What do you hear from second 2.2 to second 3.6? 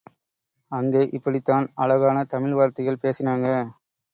தமிழ் வார்த்தைகள் பேசினாங்க.